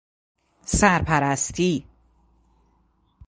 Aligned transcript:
سرپرستی 0.65 1.85